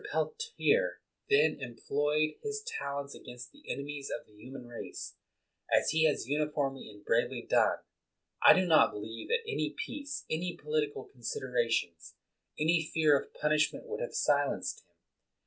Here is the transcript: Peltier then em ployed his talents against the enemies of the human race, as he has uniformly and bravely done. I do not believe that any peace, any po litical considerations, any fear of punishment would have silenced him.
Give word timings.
Peltier 0.09 0.99
then 1.29 1.59
em 1.61 1.75
ployed 1.75 2.39
his 2.41 2.63
talents 2.63 3.13
against 3.13 3.51
the 3.51 3.63
enemies 3.71 4.09
of 4.09 4.25
the 4.25 4.33
human 4.33 4.65
race, 4.65 5.13
as 5.71 5.91
he 5.91 6.05
has 6.05 6.27
uniformly 6.27 6.89
and 6.89 7.05
bravely 7.05 7.45
done. 7.47 7.77
I 8.41 8.53
do 8.55 8.65
not 8.65 8.91
believe 8.93 9.27
that 9.27 9.47
any 9.47 9.75
peace, 9.77 10.25
any 10.27 10.57
po 10.57 10.69
litical 10.69 11.11
considerations, 11.11 12.15
any 12.57 12.83
fear 12.91 13.15
of 13.15 13.31
punishment 13.35 13.85
would 13.85 14.01
have 14.01 14.15
silenced 14.15 14.79
him. 14.79 14.87